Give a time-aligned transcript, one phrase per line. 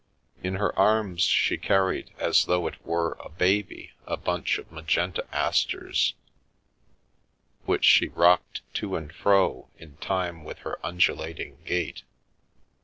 [0.41, 5.23] In her arms she carried, as though it were a baby, a bunch of magenta
[5.31, 6.15] asters,
[7.65, 12.01] which she rocked to and fro in time with her undulating gait.